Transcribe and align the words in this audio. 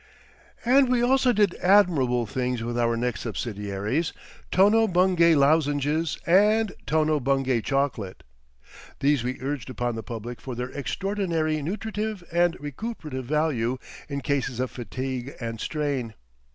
And 0.65 0.89
we 0.89 1.03
also 1.03 1.31
did 1.31 1.53
admirable 1.61 2.25
things 2.25 2.63
with 2.63 2.75
our 2.75 2.97
next 2.97 3.21
subsidiaries, 3.21 4.13
"Tono 4.49 4.87
Bungay 4.87 5.35
Lozenges," 5.35 6.17
and 6.25 6.73
"Tono 6.87 7.19
Bungay 7.19 7.61
Chocolate." 7.61 8.23
These 8.99 9.23
we 9.23 9.39
urged 9.41 9.69
upon 9.69 9.93
the 9.93 10.01
public 10.01 10.41
for 10.41 10.55
their 10.55 10.69
extraordinary 10.71 11.61
nutritive 11.61 12.23
and 12.31 12.57
recuperative 12.59 13.25
value 13.25 13.77
in 14.09 14.21
cases 14.21 14.59
of 14.59 14.71
fatigue 14.71 15.35
and 15.39 15.59
strain. 15.61 16.15